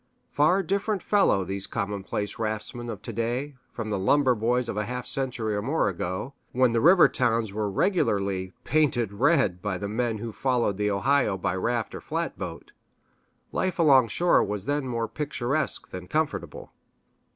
Far 0.31 0.63
different 0.63 1.03
fellows, 1.03 1.47
these 1.47 1.67
commonplace 1.67 2.39
raftsmen 2.39 2.89
of 2.89 3.03
to 3.03 3.13
day, 3.13 3.53
from 3.71 3.91
the 3.91 3.99
"lumber 3.99 4.33
boys" 4.33 4.67
of 4.67 4.75
a 4.75 4.85
half 4.85 5.05
century 5.05 5.55
or 5.55 5.61
more 5.61 5.87
ago, 5.89 6.33
when 6.53 6.71
the 6.71 6.81
river 6.81 7.07
towns 7.07 7.53
were 7.53 7.69
regularly 7.69 8.51
"painted 8.63 9.13
red" 9.13 9.61
by 9.61 9.77
the 9.77 9.87
men 9.87 10.17
who 10.17 10.31
followed 10.31 10.77
the 10.77 10.89
Ohio 10.89 11.37
by 11.37 11.55
raft 11.55 11.93
or 11.93 12.01
flatboat. 12.01 12.71
Life 13.51 13.77
along 13.77 14.07
shore 14.07 14.43
was 14.43 14.65
then 14.65 14.87
more 14.87 15.07
picturesque 15.07 15.91
than 15.91 16.07
comfortable. 16.07 16.73